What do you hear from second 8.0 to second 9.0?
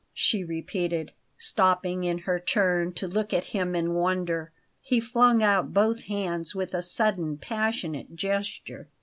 gesture.